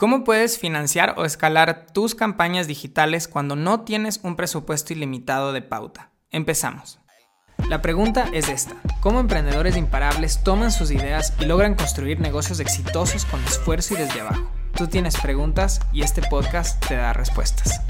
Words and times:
¿Cómo 0.00 0.24
puedes 0.24 0.58
financiar 0.58 1.16
o 1.18 1.26
escalar 1.26 1.88
tus 1.92 2.14
campañas 2.14 2.66
digitales 2.66 3.28
cuando 3.28 3.54
no 3.54 3.82
tienes 3.82 4.18
un 4.22 4.34
presupuesto 4.34 4.94
ilimitado 4.94 5.52
de 5.52 5.60
pauta? 5.60 6.10
Empezamos. 6.30 7.00
La 7.68 7.82
pregunta 7.82 8.24
es 8.32 8.48
esta. 8.48 8.76
¿Cómo 9.02 9.20
emprendedores 9.20 9.76
imparables 9.76 10.42
toman 10.42 10.72
sus 10.72 10.90
ideas 10.90 11.34
y 11.38 11.44
logran 11.44 11.74
construir 11.74 12.18
negocios 12.18 12.60
exitosos 12.60 13.26
con 13.26 13.44
esfuerzo 13.44 13.92
y 13.92 13.98
desde 13.98 14.22
abajo? 14.22 14.50
Tú 14.74 14.86
tienes 14.86 15.20
preguntas 15.20 15.80
y 15.92 16.00
este 16.00 16.22
podcast 16.22 16.82
te 16.88 16.96
da 16.96 17.12
respuestas. 17.12 17.82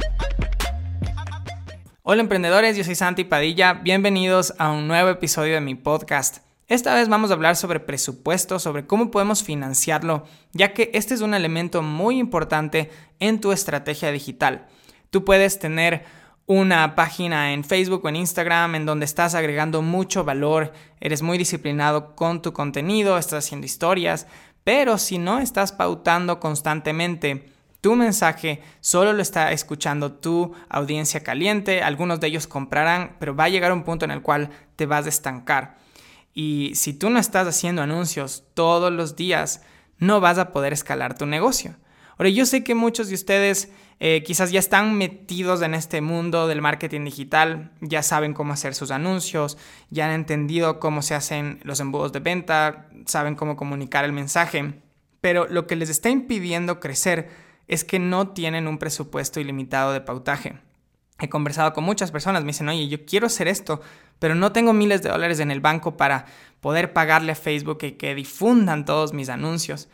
Hola 2.03 2.23
emprendedores, 2.23 2.77
yo 2.77 2.83
soy 2.83 2.97
Santi 2.97 3.23
Padilla, 3.23 3.75
bienvenidos 3.75 4.53
a 4.59 4.73
un 4.73 4.89
nuevo 4.89 5.11
episodio 5.11 5.55
de 5.55 5.61
mi 5.61 5.77
podcast. 5.77 6.50
Esta 6.71 6.95
vez 6.95 7.09
vamos 7.09 7.33
a 7.33 7.35
hablar 7.35 7.57
sobre 7.57 7.81
presupuesto, 7.81 8.61
sobre 8.61 8.87
cómo 8.87 9.11
podemos 9.11 9.43
financiarlo, 9.43 10.23
ya 10.53 10.73
que 10.73 10.93
este 10.95 11.15
es 11.15 11.21
un 11.21 11.35
elemento 11.35 11.83
muy 11.83 12.21
importante 12.21 12.93
en 13.19 13.41
tu 13.41 13.51
estrategia 13.51 14.13
digital. 14.13 14.69
Tú 15.11 15.25
puedes 15.25 15.59
tener 15.59 16.05
una 16.47 16.95
página 16.95 17.55
en 17.55 17.65
Facebook 17.65 18.05
o 18.05 18.09
en 18.09 18.15
Instagram 18.15 18.77
en 18.77 18.87
donde 18.87 19.05
estás 19.05 19.35
agregando 19.35 19.83
mucho 19.83 20.23
valor, 20.23 20.73
eres 21.01 21.23
muy 21.23 21.39
disciplinado 21.39 22.15
con 22.15 22.41
tu 22.41 22.53
contenido, 22.53 23.19
estás 23.19 23.45
haciendo 23.45 23.67
historias, 23.67 24.29
pero 24.63 24.97
si 24.97 25.19
no 25.19 25.41
estás 25.41 25.73
pautando 25.73 26.39
constantemente, 26.39 27.49
tu 27.81 27.97
mensaje 27.97 28.63
solo 28.79 29.13
lo 29.13 29.23
está 29.23 29.51
escuchando 29.51 30.13
tu 30.13 30.55
audiencia 30.69 31.25
caliente, 31.25 31.83
algunos 31.83 32.21
de 32.21 32.29
ellos 32.29 32.47
comprarán, 32.47 33.17
pero 33.19 33.35
va 33.35 33.45
a 33.45 33.49
llegar 33.49 33.73
un 33.73 33.83
punto 33.83 34.05
en 34.05 34.13
el 34.13 34.23
cual 34.23 34.51
te 34.77 34.87
vas 34.87 35.07
a 35.07 35.09
estancar. 35.09 35.81
Y 36.35 36.73
si 36.75 36.95
tú 36.95 37.11
no 37.11 37.19
estás 37.19 37.47
haciendo 37.47 37.83
anuncios 37.83 38.45
todos 38.55 38.93
los 38.93 39.17
días, 39.17 39.63
no 39.99 40.21
vas 40.21 40.39
a 40.39 40.53
poder 40.53 40.73
escalar 40.73 41.17
tu 41.17 41.27
negocio. 41.27 41.77
Ahora, 42.17 42.31
yo 42.31 42.45
sé 42.47 42.63
que 42.63 42.75
muchos 42.75 43.09
de 43.09 43.15
ustedes 43.15 43.71
eh, 43.99 44.23
quizás 44.23 44.51
ya 44.51 44.59
están 44.59 44.97
metidos 44.97 45.63
en 45.63 45.75
este 45.75 46.01
mundo 46.01 46.49
del 46.49 46.63
marketing 46.63 47.05
digital, 47.05 47.73
ya 47.81 48.03
saben 48.03 48.35
cómo 48.35 48.53
hacer 48.53 48.75
sus 48.75 48.91
anuncios, 48.91 49.59
ya 49.91 50.07
han 50.07 50.13
entendido 50.13 50.81
cómo 50.81 51.03
se 51.03 51.15
hacen 51.15 51.61
los 51.65 51.81
embudos 51.81 52.13
de 52.13 52.21
venta, 52.21 52.89
saben 53.07 53.37
cómo 53.37 53.57
comunicar 53.57 54.05
el 54.05 54.13
mensaje, 54.13 54.75
pero 55.21 55.47
lo 55.49 55.67
que 55.67 55.77
les 55.77 55.91
está 55.91 56.09
impidiendo 56.09 56.81
crecer 56.81 57.29
es 57.69 57.85
que 57.85 57.99
no 57.99 58.29
tienen 58.29 58.69
un 58.69 58.79
presupuesto 58.79 59.39
ilimitado 59.39 59.93
de 59.93 60.01
pautaje. 60.01 60.59
He 61.21 61.29
conversado 61.29 61.73
con 61.73 61.85
muchas 61.85 62.11
personas, 62.11 62.43
me 62.43 62.49
dicen, 62.49 62.69
oye, 62.69 62.89
yo 62.89 63.05
quiero 63.05 63.27
hacer 63.27 63.47
esto, 63.47 63.81
pero 64.19 64.35
no 64.35 64.53
tengo 64.53 64.73
miles 64.73 65.03
de 65.03 65.11
dólares 65.11 65.41
en 65.41 65.51
el 65.51 65.61
banco 65.61 65.97
para 65.97 66.27
poder 66.61 66.93
pagarle 66.93 67.33
a 67.33 67.37
Facebook 67.37 67.79
y 67.83 67.93
que 67.93 68.15
difundan 68.15 68.85
todos 68.85 69.13
mis 69.13 69.29
anuncios. 69.29 69.89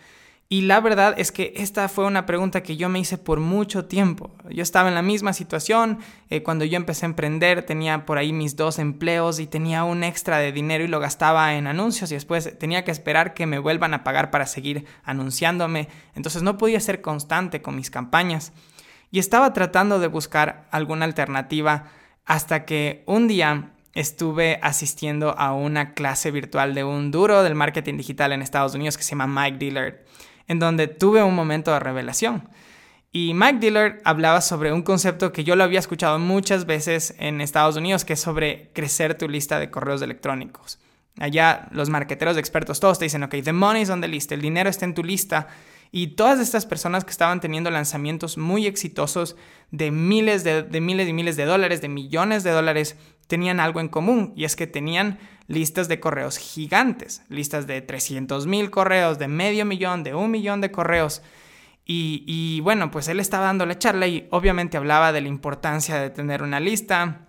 Y 0.48 0.60
la 0.60 0.80
verdad 0.80 1.14
es 1.18 1.32
que 1.32 1.54
esta 1.56 1.88
fue 1.88 2.06
una 2.06 2.24
pregunta 2.24 2.62
que 2.62 2.76
yo 2.76 2.88
me 2.88 3.00
hice 3.00 3.18
por 3.18 3.40
mucho 3.40 3.86
tiempo. 3.86 4.30
Yo 4.48 4.62
estaba 4.62 4.88
en 4.88 4.94
la 4.94 5.02
misma 5.02 5.32
situación. 5.32 5.98
Eh, 6.30 6.44
cuando 6.44 6.64
yo 6.64 6.76
empecé 6.76 7.04
a 7.04 7.08
emprender 7.08 7.64
tenía 7.64 8.06
por 8.06 8.16
ahí 8.16 8.32
mis 8.32 8.54
dos 8.54 8.78
empleos 8.78 9.40
y 9.40 9.48
tenía 9.48 9.82
un 9.82 10.04
extra 10.04 10.38
de 10.38 10.52
dinero 10.52 10.84
y 10.84 10.88
lo 10.88 11.00
gastaba 11.00 11.56
en 11.56 11.66
anuncios 11.66 12.12
y 12.12 12.14
después 12.14 12.56
tenía 12.60 12.84
que 12.84 12.92
esperar 12.92 13.34
que 13.34 13.46
me 13.46 13.58
vuelvan 13.58 13.92
a 13.92 14.04
pagar 14.04 14.30
para 14.30 14.46
seguir 14.46 14.84
anunciándome. 15.02 15.88
Entonces 16.14 16.44
no 16.44 16.58
podía 16.58 16.78
ser 16.78 17.00
constante 17.00 17.60
con 17.60 17.74
mis 17.74 17.90
campañas 17.90 18.52
y 19.10 19.18
estaba 19.18 19.52
tratando 19.52 19.98
de 19.98 20.08
buscar 20.08 20.66
alguna 20.70 21.04
alternativa 21.04 21.84
hasta 22.24 22.64
que 22.64 23.04
un 23.06 23.28
día 23.28 23.70
estuve 23.94 24.58
asistiendo 24.62 25.36
a 25.38 25.54
una 25.54 25.94
clase 25.94 26.30
virtual 26.30 26.74
de 26.74 26.84
un 26.84 27.10
duro 27.10 27.42
del 27.42 27.54
marketing 27.54 27.96
digital 27.96 28.32
en 28.32 28.42
Estados 28.42 28.74
Unidos 28.74 28.96
que 28.96 29.02
se 29.02 29.10
llama 29.10 29.26
Mike 29.26 29.58
Dillard, 29.58 29.94
en 30.48 30.58
donde 30.58 30.86
tuve 30.86 31.22
un 31.22 31.34
momento 31.34 31.72
de 31.72 31.80
revelación. 31.80 32.48
Y 33.10 33.32
Mike 33.32 33.60
Dillard 33.60 34.00
hablaba 34.04 34.42
sobre 34.42 34.72
un 34.72 34.82
concepto 34.82 35.32
que 35.32 35.44
yo 35.44 35.56
lo 35.56 35.64
había 35.64 35.78
escuchado 35.78 36.18
muchas 36.18 36.66
veces 36.66 37.14
en 37.18 37.40
Estados 37.40 37.76
Unidos, 37.76 38.04
que 38.04 38.12
es 38.12 38.20
sobre 38.20 38.70
crecer 38.74 39.16
tu 39.16 39.28
lista 39.28 39.58
de 39.58 39.70
correos 39.70 40.02
electrónicos. 40.02 40.78
Allá 41.18 41.68
los 41.70 41.88
marqueteros 41.88 42.36
expertos 42.36 42.78
todos 42.78 42.98
te 42.98 43.06
dicen, 43.06 43.22
ok, 43.22 43.36
the 43.42 43.54
money's 43.54 43.88
on 43.88 44.02
the 44.02 44.08
list, 44.08 44.30
el 44.32 44.42
dinero 44.42 44.68
está 44.68 44.84
en 44.84 44.92
tu 44.92 45.02
lista 45.02 45.48
y 45.96 46.08
todas 46.08 46.40
estas 46.40 46.66
personas 46.66 47.06
que 47.06 47.10
estaban 47.10 47.40
teniendo 47.40 47.70
lanzamientos 47.70 48.36
muy 48.36 48.66
exitosos 48.66 49.34
de 49.70 49.90
miles 49.90 50.44
de, 50.44 50.66
miles 50.78 51.08
y 51.08 51.14
miles 51.14 51.36
de 51.36 51.46
dólares, 51.46 51.80
de 51.80 51.88
millones 51.88 52.44
de 52.44 52.50
dólares, 52.50 52.98
tenían 53.28 53.60
algo 53.60 53.80
en 53.80 53.88
común 53.88 54.34
y 54.36 54.44
es 54.44 54.56
que 54.56 54.66
tenían 54.66 55.18
listas 55.46 55.88
de 55.88 55.98
correos 55.98 56.36
gigantes, 56.36 57.22
listas 57.30 57.66
de 57.66 57.80
300 57.80 58.46
mil 58.46 58.70
correos, 58.70 59.18
de 59.18 59.26
medio 59.26 59.64
millón, 59.64 60.04
de 60.04 60.14
un 60.14 60.30
millón 60.30 60.60
de 60.60 60.70
correos. 60.70 61.22
Y, 61.86 62.60
bueno, 62.60 62.90
pues 62.90 63.08
él 63.08 63.18
estaba 63.18 63.46
dando 63.46 63.64
la 63.64 63.78
charla 63.78 64.06
y 64.06 64.28
obviamente 64.30 64.76
hablaba 64.76 65.12
de 65.12 65.22
la 65.22 65.28
importancia 65.28 65.98
de 65.98 66.10
tener 66.10 66.42
una 66.42 66.60
lista, 66.60 67.28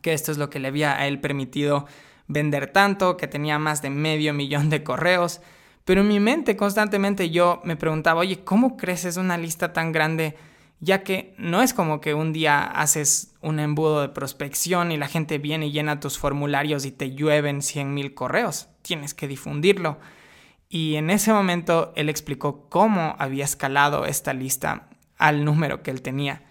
que 0.00 0.14
esto 0.14 0.32
es 0.32 0.38
lo 0.38 0.48
que 0.48 0.58
le 0.58 0.68
había 0.68 0.98
a 0.98 1.06
él 1.06 1.20
permitido 1.20 1.86
vender 2.28 2.72
tanto, 2.72 3.18
que 3.18 3.26
tenía 3.26 3.58
más 3.58 3.82
de 3.82 3.90
medio 3.90 4.32
millón 4.32 4.70
de 4.70 4.82
correos. 4.82 5.42
Pero 5.86 6.00
en 6.00 6.08
mi 6.08 6.18
mente 6.18 6.56
constantemente 6.56 7.30
yo 7.30 7.60
me 7.62 7.76
preguntaba, 7.76 8.22
oye, 8.22 8.42
¿cómo 8.42 8.76
creces 8.76 9.16
una 9.18 9.38
lista 9.38 9.72
tan 9.72 9.92
grande? 9.92 10.36
Ya 10.80 11.04
que 11.04 11.32
no 11.38 11.62
es 11.62 11.72
como 11.72 12.00
que 12.00 12.12
un 12.12 12.32
día 12.32 12.60
haces 12.64 13.36
un 13.40 13.60
embudo 13.60 14.02
de 14.02 14.08
prospección 14.08 14.90
y 14.90 14.96
la 14.96 15.06
gente 15.06 15.38
viene 15.38 15.68
y 15.68 15.70
llena 15.70 16.00
tus 16.00 16.18
formularios 16.18 16.84
y 16.86 16.90
te 16.90 17.14
llueven 17.14 17.62
100 17.62 17.94
mil 17.94 18.14
correos. 18.14 18.68
Tienes 18.82 19.14
que 19.14 19.28
difundirlo. 19.28 20.00
Y 20.68 20.96
en 20.96 21.08
ese 21.08 21.32
momento 21.32 21.92
él 21.94 22.08
explicó 22.08 22.68
cómo 22.68 23.14
había 23.20 23.44
escalado 23.44 24.06
esta 24.06 24.34
lista 24.34 24.88
al 25.18 25.44
número 25.44 25.84
que 25.84 25.92
él 25.92 26.02
tenía. 26.02 26.42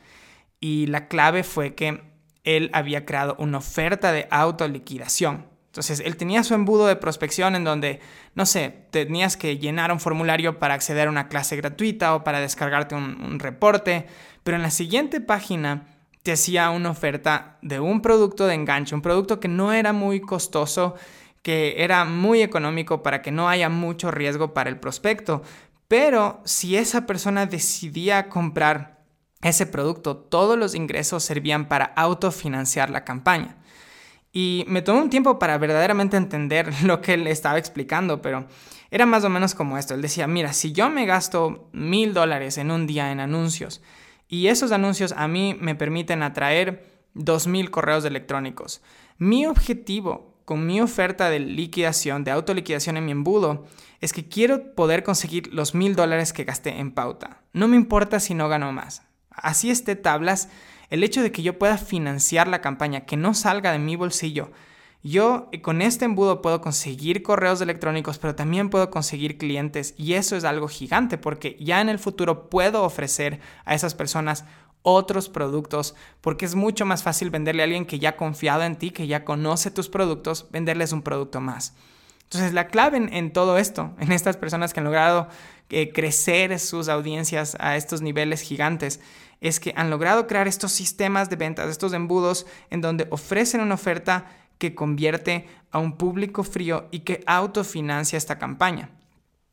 Y 0.62 0.88
la 0.88 1.10
clave 1.10 1.44
fue 1.44 1.76
que 1.76 2.04
él 2.46 2.70
había 2.72 3.06
creado 3.06 3.36
una 3.38 3.58
oferta 3.58 4.14
de 4.14 4.30
autoliquidación. 4.32 5.55
Entonces, 5.76 6.00
él 6.06 6.16
tenía 6.16 6.42
su 6.46 6.54
embudo 6.54 6.88
de 6.88 6.96
prospección 6.96 7.54
en 7.54 7.66
donde, 7.66 8.00
no 8.34 8.46
sé, 8.46 8.86
tenías 8.92 9.36
que 9.36 9.58
llenar 9.58 9.92
un 9.92 10.00
formulario 10.00 10.58
para 10.58 10.74
acceder 10.74 11.10
a 11.10 11.12
una 11.12 11.28
clase 11.28 11.58
gratuita 11.58 12.16
o 12.16 12.24
para 12.24 12.40
descargarte 12.40 12.96
un, 12.96 13.40
reporte, 13.40 14.08
pero 14.46 14.56
en 14.56 14.64
la 14.64 14.72
siguiente 14.72 15.20
página 15.20 15.86
te 16.24 16.32
hacía 16.32 16.70
una 16.70 16.92
oferta 16.92 17.58
de 17.62 17.82
un 17.82 18.02
producto 18.02 18.48
de 18.48 18.54
enganche, 18.54 18.96
un 18.96 19.02
producto 19.02 19.42
que 19.42 19.50
no 19.50 19.74
era 19.74 19.92
muy 19.92 20.22
costoso, 20.22 20.96
que 21.42 21.84
era 21.84 22.06
muy 22.06 22.42
económico 22.42 23.04
para 23.04 23.22
que 23.22 23.32
no 23.32 23.50
haya 23.50 23.68
mucho 23.68 24.12
riesgo 24.12 24.54
para 24.54 24.70
el 24.70 24.80
prospecto. 24.80 25.42
Pero 25.90 26.42
si 26.46 26.78
esa 26.78 27.06
persona 27.06 27.48
decidía 27.48 28.30
comprar 28.30 29.04
ese 29.42 29.66
producto, 29.66 30.16
todos 30.16 30.58
los 30.58 30.74
ingresos 30.74 31.26
servían 31.26 31.68
para 31.68 31.84
autofinanciar 31.98 32.90
la 32.90 33.04
campaña. 33.04 33.58
Y 34.38 34.66
me 34.68 34.82
tomó 34.82 35.02
un 35.02 35.10
tiempo 35.10 35.40
para 35.40 35.58
verdaderamente 35.58 36.18
entender 36.18 36.70
lo 36.84 37.00
que 37.00 37.14
él 37.14 37.26
estaba 37.26 37.58
explicando, 37.58 38.22
pero 38.22 38.46
era 38.92 39.06
más 39.06 39.24
o 39.24 39.30
menos 39.30 39.56
como 39.56 39.78
esto. 39.78 39.94
Él 39.94 40.02
decía, 40.02 40.28
mira, 40.28 40.52
si 40.52 40.74
yo 40.74 40.90
me 40.90 41.06
gasto 41.06 41.70
mil 41.72 42.14
dólares 42.14 42.58
en 42.58 42.70
un 42.70 42.86
día 42.86 43.14
en 43.14 43.22
anuncios 43.22 43.82
y 44.28 44.48
esos 44.48 44.74
anuncios 44.74 45.14
a 45.14 45.30
mí 45.30 45.56
me 45.62 45.74
permiten 45.74 46.22
atraer 46.22 46.86
dos 47.14 47.48
mil 47.48 47.72
correos 47.72 48.04
electrónicos, 48.04 48.82
mi 49.18 49.46
objetivo 49.46 50.36
con 50.44 50.68
mi 50.68 50.82
oferta 50.82 51.30
de 51.30 51.40
liquidación, 51.40 52.26
de 52.26 52.32
autoliquidación 52.32 52.98
en 52.98 53.06
mi 53.06 53.14
embudo, 53.14 53.66
es 54.02 54.12
que 54.12 54.28
quiero 54.28 54.76
poder 54.76 55.04
conseguir 55.04 55.54
los 55.54 55.74
mil 55.74 55.96
dólares 55.96 56.34
que 56.34 56.44
gasté 56.44 56.78
en 56.78 56.92
pauta. 56.92 57.42
No 57.54 57.70
me 57.70 57.78
importa 57.78 58.20
si 58.20 58.34
no 58.34 58.50
gano 58.50 58.74
más. 58.74 59.02
Así 59.36 59.70
esté 59.70 59.96
tablas, 59.96 60.50
el 60.90 61.04
hecho 61.04 61.22
de 61.22 61.32
que 61.32 61.44
yo 61.44 61.58
pueda 61.58 61.78
financiar 61.78 62.48
la 62.48 62.62
campaña, 62.62 63.06
que 63.06 63.18
no 63.18 63.34
salga 63.34 63.72
de 63.72 63.80
mi 63.80 63.96
bolsillo, 63.96 64.52
yo 65.06 65.52
con 65.62 65.84
este 65.84 66.06
embudo 66.06 66.42
puedo 66.42 66.62
conseguir 66.62 67.22
correos 67.22 67.62
electrónicos, 67.62 68.18
pero 68.18 68.34
también 68.34 68.72
puedo 68.72 68.90
conseguir 68.90 69.38
clientes 69.38 69.94
y 69.98 70.14
eso 70.14 70.36
es 70.36 70.44
algo 70.46 70.68
gigante 70.68 71.20
porque 71.20 71.56
ya 71.60 71.80
en 71.80 71.90
el 71.90 72.00
futuro 72.00 72.50
puedo 72.50 72.82
ofrecer 72.84 73.40
a 73.66 73.76
esas 73.76 73.94
personas 73.94 74.46
otros 74.82 75.30
productos 75.30 75.94
porque 76.22 76.46
es 76.46 76.56
mucho 76.56 76.88
más 76.88 77.04
fácil 77.04 77.30
venderle 77.30 77.62
a 77.62 77.66
alguien 77.66 77.86
que 77.86 78.00
ya 78.00 78.10
ha 78.10 78.16
confiado 78.18 78.64
en 78.64 78.78
ti, 78.78 78.90
que 78.90 79.06
ya 79.06 79.26
conoce 79.26 79.70
tus 79.70 79.90
productos, 79.90 80.48
venderles 80.50 80.92
un 80.92 81.04
producto 81.04 81.40
más. 81.40 81.76
Entonces 82.24 82.54
la 82.54 82.68
clave 82.68 82.98
en, 82.98 83.32
todo 83.32 83.60
esto, 83.60 83.94
en 84.00 84.12
estas 84.12 84.38
personas 84.38 84.74
que 84.74 84.80
han 84.80 84.86
logrado 84.86 85.28
eh, 85.70 85.92
crecer 85.94 86.60
sus 86.60 86.90
audiencias 86.90 87.56
a 87.60 87.76
estos 87.76 88.02
niveles 88.02 88.42
gigantes, 88.42 89.00
es 89.42 89.60
que 89.60 89.74
han 89.76 89.90
logrado 89.90 90.28
crear 90.28 90.48
estos 90.48 90.72
sistemas 90.72 91.30
de 91.30 91.36
ventas, 91.36 91.70
estos 91.70 91.94
embudos 91.94 92.46
en 92.70 92.82
donde 92.82 93.08
ofrecen 93.12 93.62
una 93.62 93.76
oferta 93.76 94.26
que 94.58 94.76
convierte 94.76 95.48
a 95.72 95.80
un 95.80 95.98
público 95.98 96.44
frío 96.44 96.88
y 96.92 97.00
que 97.00 97.24
autofinancia 97.28 98.18
esta 98.18 98.40
campaña. 98.40 98.90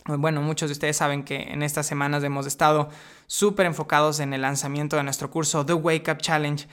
Bueno, 0.07 0.43
muchos 0.43 0.69
de 0.69 0.73
ustedes 0.73 0.97
saben 0.97 1.23
que 1.23 1.37
en 1.37 1.63
estas 1.63 1.87
semanas 1.87 2.25
hemos 2.25 2.47
estado 2.47 2.89
súper 3.27 3.67
enfocados 3.67 4.19
en 4.19 4.33
el 4.33 4.43
lanzamiento 4.43 4.97
de 4.97 5.05
nuestro 5.05 5.31
curso 5.31 5.65
The 5.65 5.75
Wake 5.75 6.11
Up 6.11 6.19
Challenge 6.19 6.67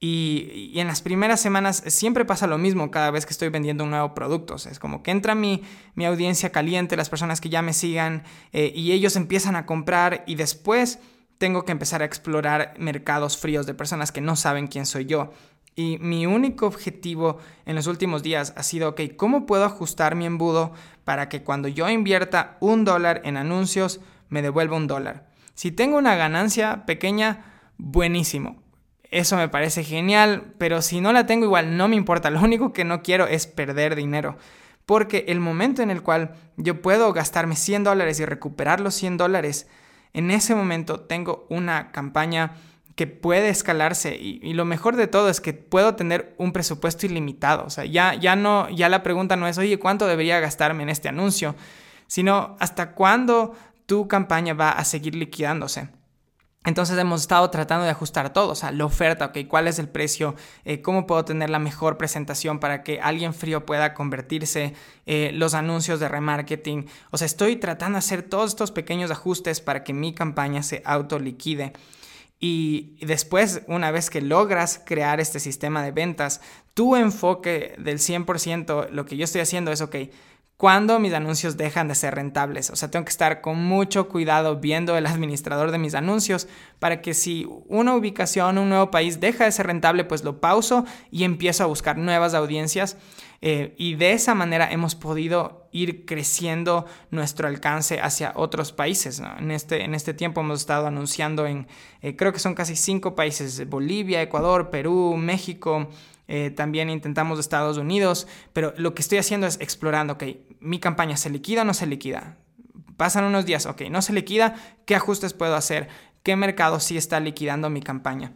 Y, 0.00 0.72
en 0.74 0.86
las 0.86 1.00
primeras 1.00 1.40
semanas 1.40 1.82
siempre 1.86 2.26
pasa 2.26 2.46
lo 2.46 2.58
mismo 2.58 2.90
cada 2.90 3.10
vez 3.10 3.24
que 3.24 3.32
estoy 3.32 3.48
vendiendo 3.48 3.84
un 3.84 3.90
nuevo 3.90 4.12
producto. 4.12 4.56
es 4.56 4.78
como 4.78 5.02
que 5.02 5.12
entra 5.12 5.34
mi, 5.34 5.62
mi 5.94 6.04
audiencia 6.04 6.52
caliente, 6.52 6.96
las 6.96 7.08
personas 7.08 7.40
que 7.40 7.48
ya 7.48 7.62
me 7.62 7.72
sigan, 7.72 8.24
eh, 8.52 8.70
y 8.74 8.92
ellos 8.92 9.16
empiezan 9.16 9.56
a 9.56 9.64
comprar 9.64 10.22
y 10.26 10.34
después 10.34 10.98
tengo 11.38 11.64
que 11.64 11.72
empezar 11.72 12.02
a 12.02 12.04
explorar 12.04 12.74
mercados 12.78 13.36
fríos 13.36 13.66
de 13.66 13.74
personas 13.74 14.12
que 14.12 14.20
no 14.20 14.36
saben 14.36 14.66
quién 14.66 14.86
soy 14.86 15.06
yo. 15.06 15.32
Y 15.76 15.98
mi 15.98 16.26
único 16.26 16.66
objetivo 16.66 17.38
en 17.66 17.74
los 17.74 17.86
últimos 17.86 18.22
días 18.22 18.52
ha 18.56 18.62
sido, 18.62 18.90
ok, 18.90 19.00
¿cómo 19.16 19.44
puedo 19.44 19.64
ajustar 19.64 20.14
mi 20.14 20.24
embudo 20.24 20.72
para 21.04 21.28
que 21.28 21.42
cuando 21.42 21.66
yo 21.68 21.88
invierta 21.88 22.56
un 22.60 22.84
dólar 22.84 23.22
en 23.24 23.36
anuncios 23.36 24.00
me 24.28 24.42
devuelva 24.42 24.76
un 24.76 24.86
dólar? 24.86 25.26
Si 25.54 25.72
tengo 25.72 25.98
una 25.98 26.14
ganancia 26.14 26.86
pequeña, 26.86 27.44
buenísimo. 27.76 28.62
Eso 29.10 29.36
me 29.36 29.48
parece 29.48 29.84
genial, 29.84 30.54
pero 30.58 30.82
si 30.82 31.00
no 31.00 31.12
la 31.12 31.26
tengo 31.26 31.44
igual, 31.44 31.76
no 31.76 31.88
me 31.88 31.96
importa. 31.96 32.30
Lo 32.30 32.40
único 32.40 32.72
que 32.72 32.84
no 32.84 33.02
quiero 33.02 33.26
es 33.26 33.46
perder 33.46 33.94
dinero. 33.94 34.36
Porque 34.86 35.24
el 35.28 35.40
momento 35.40 35.82
en 35.82 35.90
el 35.90 36.02
cual 36.02 36.34
yo 36.56 36.82
puedo 36.82 37.12
gastarme 37.12 37.56
100 37.56 37.84
dólares 37.84 38.20
y 38.20 38.24
recuperar 38.24 38.80
los 38.80 38.94
100 38.94 39.16
dólares, 39.16 39.68
en 40.14 40.30
ese 40.30 40.54
momento 40.54 41.00
tengo 41.00 41.46
una 41.50 41.92
campaña 41.92 42.52
que 42.94 43.08
puede 43.08 43.48
escalarse 43.48 44.14
y, 44.14 44.52
lo 44.54 44.64
mejor 44.64 44.94
de 44.94 45.08
todo 45.08 45.28
es 45.28 45.40
que 45.40 45.52
puedo 45.52 45.96
tener 45.96 46.34
un 46.38 46.52
presupuesto 46.52 47.06
ilimitado. 47.06 47.64
O 47.66 47.70
sea, 47.70 47.84
ya, 47.84 48.14
ya, 48.14 48.36
no, 48.36 48.70
ya 48.70 48.88
la 48.88 49.02
pregunta 49.02 49.34
no 49.34 49.48
es, 49.48 49.58
oye, 49.58 49.80
¿cuánto 49.80 50.06
debería 50.06 50.38
gastarme 50.38 50.84
en 50.84 50.88
este 50.88 51.08
anuncio? 51.08 51.56
Sino, 52.06 52.56
¿hasta 52.60 52.92
cuándo 52.92 53.56
tu 53.86 54.06
campaña 54.06 54.54
va 54.54 54.70
a 54.70 54.84
seguir 54.84 55.16
liquidándose? 55.16 55.88
Entonces 56.64 56.98
hemos 56.98 57.20
estado 57.20 57.50
tratando 57.50 57.84
de 57.84 57.90
ajustar 57.90 58.32
todo, 58.32 58.52
o 58.52 58.54
sea, 58.54 58.72
la 58.72 58.86
oferta, 58.86 59.26
ok, 59.26 59.38
cuál 59.48 59.68
es 59.68 59.78
el 59.78 59.88
precio, 59.88 60.34
eh, 60.64 60.80
cómo 60.80 61.06
puedo 61.06 61.22
tener 61.24 61.50
la 61.50 61.58
mejor 61.58 61.98
presentación 61.98 62.58
para 62.58 62.82
que 62.82 63.00
alguien 63.00 63.34
frío 63.34 63.66
pueda 63.66 63.92
convertirse, 63.92 64.74
eh, 65.04 65.30
los 65.34 65.52
anuncios 65.52 66.00
de 66.00 66.08
remarketing, 66.08 66.86
o 67.10 67.18
sea, 67.18 67.26
estoy 67.26 67.56
tratando 67.56 67.96
de 67.96 67.98
hacer 67.98 68.22
todos 68.22 68.50
estos 68.50 68.72
pequeños 68.72 69.10
ajustes 69.10 69.60
para 69.60 69.84
que 69.84 69.92
mi 69.92 70.14
campaña 70.14 70.62
se 70.62 70.82
autoliquide. 70.86 71.74
Y 72.40 72.96
después, 73.04 73.62
una 73.68 73.90
vez 73.90 74.10
que 74.10 74.20
logras 74.20 74.80
crear 74.84 75.20
este 75.20 75.40
sistema 75.40 75.82
de 75.82 75.92
ventas, 75.92 76.40
tu 76.74 76.96
enfoque 76.96 77.74
del 77.78 77.98
100%, 77.98 78.90
lo 78.90 79.06
que 79.06 79.16
yo 79.16 79.24
estoy 79.24 79.40
haciendo 79.40 79.70
es, 79.70 79.80
ok, 79.80 79.96
cuando 80.56 81.00
mis 81.00 81.12
anuncios 81.12 81.56
dejan 81.56 81.88
de 81.88 81.94
ser 81.94 82.14
rentables. 82.14 82.70
O 82.70 82.76
sea, 82.76 82.90
tengo 82.90 83.04
que 83.04 83.10
estar 83.10 83.40
con 83.40 83.58
mucho 83.62 84.08
cuidado 84.08 84.56
viendo 84.56 84.96
el 84.96 85.06
administrador 85.06 85.72
de 85.72 85.78
mis 85.78 85.94
anuncios 85.94 86.46
para 86.78 87.02
que 87.02 87.12
si 87.12 87.46
una 87.66 87.96
ubicación, 87.96 88.58
un 88.58 88.68
nuevo 88.68 88.90
país 88.90 89.18
deja 89.18 89.44
de 89.44 89.52
ser 89.52 89.66
rentable, 89.66 90.04
pues 90.04 90.22
lo 90.22 90.40
pauso 90.40 90.84
y 91.10 91.24
empiezo 91.24 91.64
a 91.64 91.66
buscar 91.66 91.98
nuevas 91.98 92.34
audiencias. 92.34 92.96
Eh, 93.46 93.74
y 93.76 93.96
de 93.96 94.12
esa 94.12 94.34
manera 94.34 94.70
hemos 94.70 94.94
podido 94.94 95.68
ir 95.70 96.06
creciendo 96.06 96.86
nuestro 97.10 97.46
alcance 97.46 98.00
hacia 98.00 98.32
otros 98.36 98.72
países. 98.72 99.20
En, 99.38 99.50
este, 99.50 99.84
en 99.84 99.94
este 99.94 100.14
tiempo 100.14 100.40
hemos 100.40 100.60
estado 100.60 100.86
anunciando 100.86 101.46
en, 101.46 101.66
eh, 102.00 102.16
creo 102.16 102.32
que 102.32 102.38
son 102.38 102.54
casi 102.54 102.74
cinco 102.74 103.14
países, 103.14 103.68
Bolivia, 103.68 104.22
Ecuador, 104.22 104.70
Perú, 104.70 105.16
México, 105.18 105.90
eh, 106.26 106.50
también 106.50 106.90
intentamos 106.90 107.38
Estados 107.38 107.76
Unidos, 107.76 108.26
pero 108.52 108.72
lo 108.76 108.94
que 108.94 109.02
estoy 109.02 109.18
haciendo 109.18 109.46
es 109.46 109.58
explorando, 109.60 110.14
ok, 110.14 110.24
mi 110.60 110.78
campaña 110.78 111.16
se 111.16 111.30
liquida 111.30 111.62
o 111.62 111.64
no 111.64 111.74
se 111.74 111.86
liquida. 111.86 112.36
Pasan 112.96 113.24
unos 113.24 113.44
días, 113.44 113.66
ok, 113.66 113.82
no 113.90 114.02
se 114.02 114.12
liquida, 114.12 114.54
¿qué 114.86 114.94
ajustes 114.94 115.34
puedo 115.34 115.56
hacer? 115.56 115.88
¿Qué 116.22 116.36
mercado 116.36 116.80
sí 116.80 116.96
está 116.96 117.20
liquidando 117.20 117.68
mi 117.68 117.82
campaña? 117.82 118.32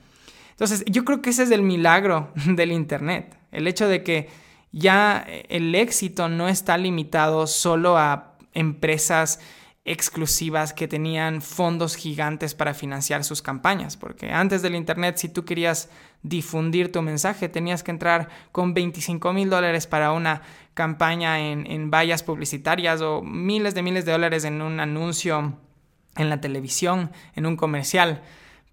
Entonces, 0.51 0.85
yo 0.87 1.05
creo 1.05 1.23
que 1.23 1.31
ese 1.31 1.45
es 1.45 1.51
el 1.51 1.63
milagro 1.63 2.33
del 2.47 2.73
Internet, 2.73 3.37
el 3.53 3.67
hecho 3.67 3.89
de 3.89 4.03
que 4.03 4.29
ya 4.73 5.25
el 5.49 5.75
éxito 5.75 6.29
no 6.29 6.49
está 6.49 6.77
limitado 6.77 7.47
solo 7.47 7.97
a 7.97 8.35
empresas 8.53 9.41
exclusivas 9.85 10.73
que 10.73 10.87
tenían 10.87 11.41
fondos 11.41 11.97
gigantes 11.97 12.55
para 12.55 12.75
financiar 12.75 13.25
sus 13.25 13.41
campañas, 13.41 13.97
porque 13.97 14.31
antes 14.31 14.61
del 14.61 14.75
Internet, 14.75 15.17
si 15.17 15.29
tú 15.29 15.45
querías 15.45 15.89
difundir 16.23 16.93
tu 16.93 17.01
mensaje, 17.01 17.49
tenías 17.49 17.83
que 17.83 17.91
entrar 17.91 18.29
con 18.53 18.75
25 18.75 19.33
mil 19.33 19.49
dólares 19.49 19.87
para 19.87 20.13
una 20.13 20.43
campaña 20.75 21.41
en, 21.41 21.67
en 21.71 21.91
vallas 21.91 22.23
publicitarias 22.23 23.01
o 23.01 23.23
miles 23.23 23.75
de 23.75 23.83
miles 23.83 24.05
de 24.05 24.13
dólares 24.13 24.45
en 24.45 24.61
un 24.61 24.79
anuncio 24.79 25.59
en 26.17 26.29
la 26.29 26.41
televisión, 26.41 27.11
en 27.35 27.47
un 27.47 27.57
comercial. 27.57 28.23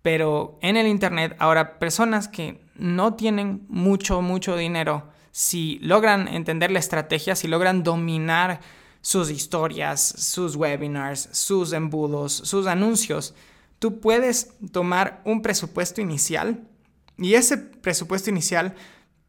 Pero 0.01 0.59
en 0.61 0.77
el 0.77 0.87
Internet, 0.87 1.35
ahora 1.39 1.79
personas 1.79 2.27
que 2.27 2.61
no 2.75 3.13
tienen 3.13 3.65
mucho, 3.69 4.21
mucho 4.21 4.57
dinero, 4.57 5.09
si 5.31 5.79
logran 5.81 6.27
entender 6.27 6.71
la 6.71 6.79
estrategia, 6.79 7.35
si 7.35 7.47
logran 7.47 7.83
dominar 7.83 8.59
sus 9.05 9.29
historias, 9.29 10.01
sus 10.01 10.55
webinars, 10.55 11.29
sus 11.31 11.73
embudos, 11.73 12.33
sus 12.33 12.65
anuncios, 12.65 13.35
tú 13.77 13.99
puedes 13.99 14.55
tomar 14.71 15.21
un 15.25 15.43
presupuesto 15.43 16.01
inicial 16.01 16.67
y 17.15 17.35
ese 17.35 17.59
presupuesto 17.59 18.31
inicial 18.31 18.73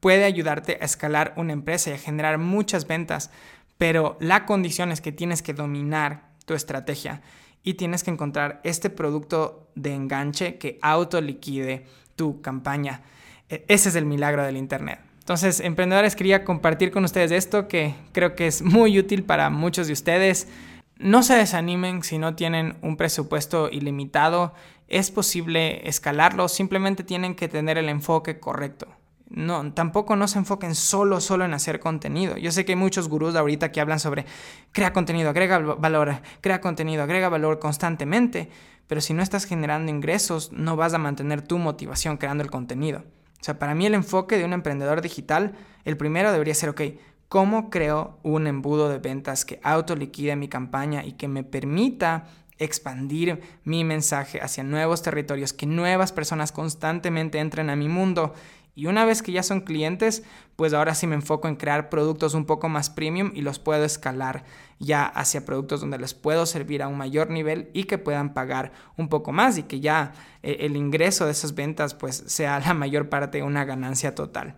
puede 0.01 0.25
ayudarte 0.25 0.79
a 0.81 0.87
escalar 0.87 1.35
una 1.37 1.53
empresa 1.53 1.91
y 1.91 1.93
a 1.93 1.99
generar 1.99 2.39
muchas 2.39 2.87
ventas, 2.87 3.31
pero 3.77 4.17
la 4.19 4.47
condición 4.47 4.93
es 4.93 5.03
que 5.03 5.13
tienes 5.13 5.43
que 5.43 5.53
dominar 5.53 6.31
tu 6.47 6.55
estrategia 6.55 7.21
y 7.63 7.75
tienes 7.75 8.03
que 8.03 8.11
encontrar 8.11 8.63
este 8.65 8.89
producto 8.89 9.69
de 9.75 9.93
enganche 9.93 10.57
que 10.57 10.79
autoliquide 10.81 11.85
tu 12.15 12.41
campaña. 12.41 13.03
E-, 13.51 13.67
ese 13.69 13.91
es 13.91 13.95
el 13.95 14.07
milagro 14.07 14.43
del 14.43 14.57
Internet. 14.57 15.01
Entonces, 15.27 15.59
emprendedores, 15.59 16.15
quería 16.15 16.45
compartir 16.45 16.93
con 16.93 17.03
ustedes 17.03 17.33
esto 17.33 17.67
que 17.67 17.97
creo 18.13 18.37
que 18.37 18.47
es 18.47 18.63
muy 18.63 18.97
útil 18.97 19.25
para 19.25 19.51
muchos 19.51 19.89
de 19.89 19.93
ustedes. 19.93 20.47
No 20.99 21.25
se 21.25 21.35
desanimen 21.35 22.05
si 22.05 22.17
no 22.17 22.37
tienen 22.37 22.77
un 22.81 22.97
presupuesto 22.97 23.69
ilimitado. 23.69 24.55
Es 24.87 25.11
posible 25.11 25.89
escalarlo, 25.89 26.47
simplemente 26.47 27.03
tienen 27.03 27.35
que 27.35 27.49
tener 27.49 27.77
el 27.77 27.89
enfoque 27.89 28.39
correcto. 28.39 28.87
No, 29.29 29.73
tampoco 29.73 30.15
no 30.15 30.29
se 30.29 30.39
enfoquen 30.39 30.77
solo, 30.77 31.21
solo 31.21 31.45
en 31.45 31.55
hacer 31.55 31.81
contenido. 31.81 32.37
Yo 32.37 32.53
sé 32.53 32.65
que 32.65 32.75
hay 32.75 32.77
muchos 32.77 33.09
gurús 33.09 33.35
ahorita 33.35 33.73
que 33.73 33.81
hablan 33.81 33.99
sobre 33.99 34.27
crea 34.71 34.93
contenido, 34.93 35.31
agrega 35.31 35.59
valor, 35.59 36.21
crea 36.41 36.61
contenido, 36.61 37.03
agrega 37.03 37.29
valor 37.29 37.59
constantemente, 37.59 38.49
pero 38.87 39.01
si 39.01 39.13
no 39.13 39.25
estás 39.25 39.45
generando 39.45 39.91
ingresos, 39.91 40.53
no 40.53 40.77
vas 40.77 40.95
a 40.95 40.99
mantener 40.99 41.43
tu 41.43 41.59
motivación 41.59 42.17
creando 42.17 42.45
el 42.45 42.51
contenido. 42.53 43.03
Sea, 43.47 43.61
para 43.61 43.77
mí 43.77 43.87
el 43.87 43.95
enfoque 43.95 44.39
de 44.39 44.45
un 44.45 44.53
emprendedor 44.53 45.03
digital, 45.03 45.53
el 45.85 45.97
primero 45.97 46.33
debería 46.33 46.53
ser, 46.53 46.71
ok, 46.71 46.81
¿cómo 47.29 47.71
creo 47.71 48.19
un 48.25 48.49
embudo 48.49 48.89
de 48.89 48.99
ventas 48.99 49.45
que 49.45 49.61
autoliquide 49.63 50.35
mi 50.35 50.49
campaña 50.49 51.05
y 51.05 51.13
que 51.13 51.29
me 51.29 51.45
permita 51.45 52.25
expandir 52.59 53.41
mi 53.63 53.85
mensaje 53.85 54.41
hacia 54.41 54.65
nuevos 54.65 55.03
territorios, 55.03 55.53
que 55.53 55.67
nuevas 55.67 56.11
personas 56.11 56.51
constantemente 56.51 57.39
entren 57.39 57.71
a 57.71 57.77
mi 57.77 57.89
mundo 57.89 58.35
y 58.77 58.87
una 58.87 59.07
vez 59.07 59.23
que 59.23 59.33
ya 59.33 59.43
son 59.43 59.63
clientes, 59.63 60.23
pues 60.55 60.75
ahora 60.75 60.95
sí 60.95 61.07
me 61.07 61.15
enfoco 61.15 61.49
en 61.49 61.57
crear 61.57 61.89
productos 61.89 62.35
un 62.35 62.45
poco 62.45 62.69
más 62.69 62.91
premium 62.91 63.33
y 63.35 63.41
los 63.41 63.59
puedo 63.59 63.83
escalar 63.85 64.45
ya 64.79 65.07
hacia 65.07 65.47
productos 65.47 65.81
donde 65.81 65.99
les 65.99 66.13
puedo 66.13 66.45
servir 66.45 66.83
a 66.83 66.89
un 66.89 66.99
mayor 66.99 67.31
nivel 67.31 67.71
y 67.73 67.85
que 67.85 67.97
puedan 67.97 68.35
pagar 68.35 68.73
un 68.99 69.09
poco 69.09 69.33
más 69.33 69.57
y 69.57 69.63
que 69.63 69.81
ya 69.81 70.13
eh, 70.43 70.59
el 70.61 70.77
ingreso 70.77 71.25
de 71.25 71.33
esas 71.33 71.55
ventas 71.55 71.95
pues 71.95 72.23
sea 72.27 72.61
la 72.61 72.75
mayor 72.75 73.09
parte 73.09 73.43
una 73.43 73.65
ganancia 73.65 74.15
total. 74.15 74.57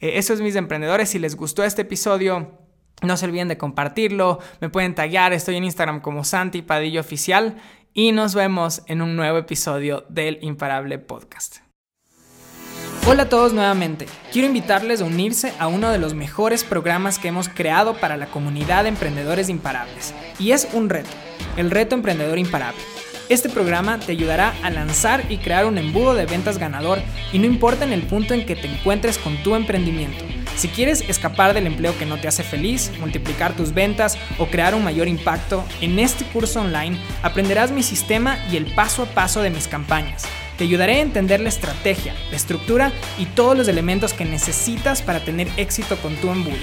Eh, 0.00 0.18
eso 0.18 0.34
es 0.34 0.42
mis 0.42 0.54
emprendedores. 0.54 1.08
Si 1.08 1.18
les 1.18 1.34
gustó 1.34 1.64
este 1.64 1.82
episodio, 1.82 2.58
no 3.00 3.16
se 3.16 3.24
olviden 3.24 3.48
de 3.48 3.56
compartirlo. 3.56 4.38
Me 4.60 4.68
pueden 4.68 4.94
taggear. 4.94 5.32
Estoy 5.32 5.56
en 5.56 5.64
Instagram 5.64 6.00
como 6.00 6.24
Santi 6.24 6.60
Padillo 6.60 7.00
Oficial. 7.00 7.56
Y 7.94 8.12
nos 8.12 8.34
vemos 8.34 8.82
en 8.86 9.00
un 9.00 9.16
nuevo 9.16 9.38
episodio 9.38 10.04
del 10.10 10.38
Imparable 10.42 10.98
Podcast. 10.98 11.69
Hola 13.06 13.22
a 13.24 13.28
todos 13.28 13.54
nuevamente. 13.54 14.06
Quiero 14.30 14.46
invitarles 14.46 15.00
a 15.00 15.04
unirse 15.04 15.54
a 15.58 15.68
uno 15.68 15.90
de 15.90 15.98
los 15.98 16.12
mejores 16.12 16.64
programas 16.64 17.18
que 17.18 17.28
hemos 17.28 17.48
creado 17.48 17.94
para 17.94 18.18
la 18.18 18.26
comunidad 18.26 18.82
de 18.82 18.90
emprendedores 18.90 19.48
imparables. 19.48 20.14
Y 20.38 20.52
es 20.52 20.68
un 20.74 20.90
reto, 20.90 21.08
el 21.56 21.70
reto 21.70 21.94
emprendedor 21.94 22.38
imparable. 22.38 22.80
Este 23.30 23.48
programa 23.48 23.98
te 23.98 24.12
ayudará 24.12 24.54
a 24.62 24.70
lanzar 24.70 25.24
y 25.30 25.38
crear 25.38 25.64
un 25.64 25.78
embudo 25.78 26.14
de 26.14 26.26
ventas 26.26 26.58
ganador 26.58 27.00
y 27.32 27.38
no 27.38 27.46
importa 27.46 27.84
en 27.84 27.92
el 27.92 28.02
punto 28.02 28.34
en 28.34 28.44
que 28.44 28.54
te 28.54 28.68
encuentres 28.68 29.16
con 29.16 29.36
tu 29.42 29.54
emprendimiento. 29.54 30.22
Si 30.56 30.68
quieres 30.68 31.00
escapar 31.08 31.54
del 31.54 31.66
empleo 31.66 31.96
que 31.98 32.06
no 32.06 32.20
te 32.20 32.28
hace 32.28 32.42
feliz, 32.42 32.92
multiplicar 33.00 33.54
tus 33.54 33.72
ventas 33.72 34.18
o 34.38 34.46
crear 34.46 34.74
un 34.74 34.84
mayor 34.84 35.08
impacto, 35.08 35.64
en 35.80 35.98
este 35.98 36.26
curso 36.26 36.60
online 36.60 36.98
aprenderás 37.22 37.70
mi 37.70 37.82
sistema 37.82 38.38
y 38.52 38.56
el 38.56 38.66
paso 38.74 39.04
a 39.04 39.06
paso 39.06 39.40
de 39.40 39.50
mis 39.50 39.68
campañas 39.68 40.26
te 40.60 40.64
ayudaré 40.64 40.96
a 40.96 41.00
entender 41.00 41.40
la 41.40 41.48
estrategia, 41.48 42.14
la 42.28 42.36
estructura 42.36 42.92
y 43.16 43.24
todos 43.24 43.56
los 43.56 43.66
elementos 43.66 44.12
que 44.12 44.26
necesitas 44.26 45.00
para 45.00 45.20
tener 45.20 45.48
éxito 45.56 45.96
con 45.96 46.14
tu 46.16 46.30
embudo. 46.30 46.58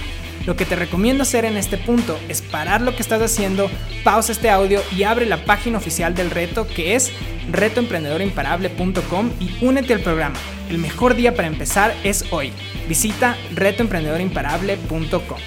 Lo 0.46 0.56
que 0.56 0.66
te 0.66 0.76
recomiendo 0.76 1.24
hacer 1.24 1.46
en 1.46 1.58
este 1.58 1.80
punto 1.80 2.16
es 2.30 2.44
parar 2.44 2.82
lo 2.82 2.96
que 2.96 3.02
estás 3.02 3.24
haciendo, 3.24 3.72
pausa 4.04 4.34
este 4.34 4.52
audio 4.52 4.82
y 4.96 5.02
abre 5.02 5.26
la 5.26 5.44
página 5.46 5.80
oficial 5.80 6.14
del 6.14 6.30
reto 6.30 6.68
que 6.68 6.94
es 6.94 7.12
retoemprendedorimparable.com 7.52 9.32
y 9.40 9.66
únete 9.66 9.96
al 9.96 10.02
programa. 10.02 10.38
El 10.70 10.78
mejor 10.78 11.16
día 11.16 11.34
para 11.36 11.48
empezar 11.48 11.96
es 12.04 12.32
hoy. 12.32 12.54
Visita 12.88 13.36
retoemprendedorimparable.com. 13.56 15.40